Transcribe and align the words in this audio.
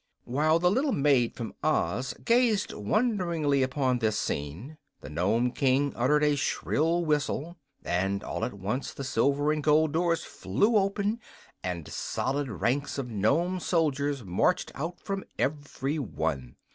While 0.25 0.57
the 0.57 0.71
little 0.71 0.93
maid 0.93 1.35
from 1.35 1.53
Oz 1.63 2.15
gazed 2.25 2.73
wonderingly 2.73 3.61
upon 3.61 3.99
this 3.99 4.17
scene 4.17 4.79
the 5.01 5.11
Nome 5.11 5.51
King 5.51 5.93
uttered 5.95 6.23
a 6.23 6.35
shrill 6.35 7.05
whistle, 7.05 7.55
and 7.85 8.23
at 8.23 8.53
once 8.55 8.89
all 8.89 8.93
the 8.95 9.03
silver 9.03 9.51
and 9.51 9.61
gold 9.63 9.91
doors 9.93 10.23
flew 10.23 10.75
open 10.75 11.19
and 11.63 11.87
solid 11.87 12.49
ranks 12.49 12.97
of 12.97 13.11
Nome 13.11 13.59
soldiers 13.59 14.23
marched 14.23 14.71
out 14.73 14.99
from 14.99 15.23
every 15.37 15.99
one. 15.99 16.55